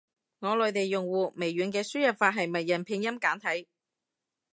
[0.39, 3.67] 我內地用戶，微軟嘅輸入法係默認拼音簡體。